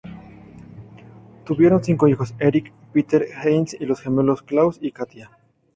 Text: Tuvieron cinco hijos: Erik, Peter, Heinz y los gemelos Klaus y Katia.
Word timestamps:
Tuvieron 1.45 1.83
cinco 1.83 2.07
hijos: 2.07 2.33
Erik, 2.39 2.73
Peter, 2.91 3.23
Heinz 3.43 3.75
y 3.79 3.85
los 3.85 4.01
gemelos 4.01 4.41
Klaus 4.41 4.79
y 4.81 4.91
Katia. 4.93 5.29